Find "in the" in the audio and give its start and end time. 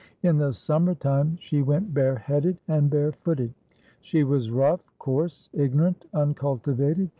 0.23-0.51